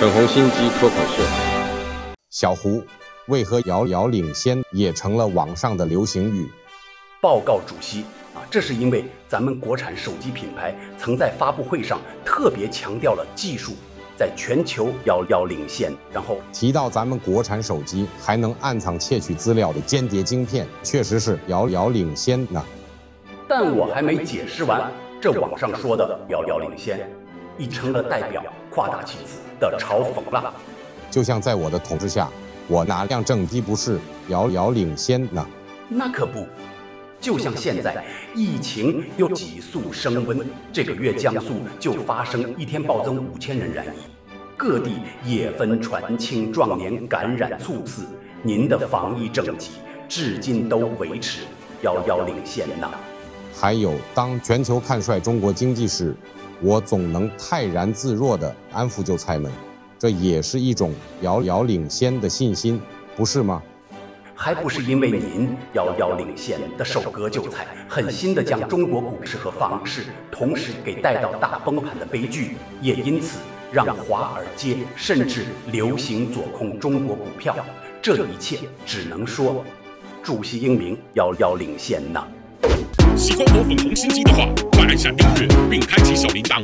[0.00, 1.22] 粉红心机脱口秀，
[2.28, 2.82] 小胡
[3.28, 6.50] 为何遥遥领先也成了网上的流行语？
[7.20, 8.00] 报告主席
[8.34, 13.74] 啊，这是因为咱们国产手机品牌曾在发布会上特别强调了技术
[14.16, 22.60] 在全球遥遥领先，然后提到咱们国产手机还能暗藏窃取资料的间谍晶片，确实是遥遥领先呢。
[23.46, 27.08] 但我还没解释完，这网上说的遥遥领先，
[27.58, 30.52] 已成了代表夸大其词的嘲讽了。
[31.10, 32.28] 就像在我的统治下，
[32.66, 33.98] 我哪辆政机不是
[34.28, 35.46] 遥遥领先呢？
[35.88, 36.46] 那可不，
[37.20, 40.38] 就像现在疫情又急速升温，
[40.72, 44.00] 这个月江苏就发生一天暴增五千人染疫，
[44.56, 48.06] 各地也分传青壮年感染猝死，
[48.42, 49.72] 您的防疫政绩
[50.08, 51.42] 至今都维持
[51.82, 52.90] 遥遥领先呢。
[53.54, 56.14] 还有，当全球看衰中国经济时，
[56.60, 59.50] 我总能泰然自若地安抚韭菜们，
[59.98, 62.80] 这也是一种遥遥领先的信心，
[63.16, 63.62] 不是吗？
[64.36, 73.38] 还不是因为您遥遥领先的收割韭菜，狠心地将中国股市和房市同时给带到大崩盘的悲剧，也因此
[73.70, 77.54] 让华尔街甚至流行左控中国股票，
[78.02, 79.64] 这一切只能说，
[80.20, 82.26] 主席英明遥遥领先呐。
[83.16, 86.62] 喜欢我粉红心机的话，快按下订阅并开启小铃铛。